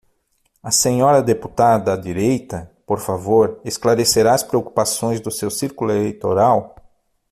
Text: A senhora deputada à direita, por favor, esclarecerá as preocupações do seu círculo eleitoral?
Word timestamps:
A 0.63 0.71
senhora 0.71 1.21
deputada 1.21 1.93
à 1.93 1.95
direita, 1.95 2.71
por 2.87 2.97
favor, 2.99 3.59
esclarecerá 3.63 4.33
as 4.33 4.41
preocupações 4.41 5.19
do 5.19 5.29
seu 5.29 5.51
círculo 5.51 5.91
eleitoral? 5.91 6.75